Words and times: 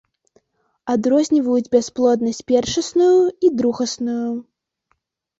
Адрозніваюць 0.93 1.71
бясплоднасць 1.75 2.41
першасную 2.51 3.11
і 3.49 3.53
другасную. 3.61 4.23